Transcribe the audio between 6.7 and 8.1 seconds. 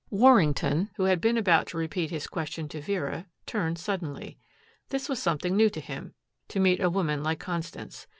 a woman like Constance.